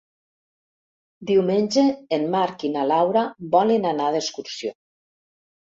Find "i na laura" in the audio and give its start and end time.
2.71-3.27